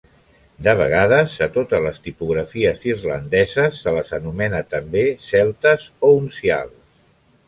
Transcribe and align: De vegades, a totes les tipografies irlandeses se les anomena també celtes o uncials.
De 0.67 0.73
vegades, 0.77 1.33
a 1.45 1.47
totes 1.57 1.83
les 1.83 1.99
tipografies 2.07 2.85
irlandeses 2.91 3.81
se 3.83 3.93
les 3.97 4.09
anomena 4.19 4.63
també 4.73 5.05
celtes 5.27 5.87
o 6.09 6.11
uncials. 6.23 6.79